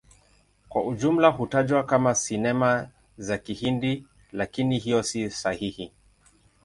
[0.69, 5.91] Kwa ujumla hutajwa kama Sinema za Kihindi, lakini hiyo si sahihi.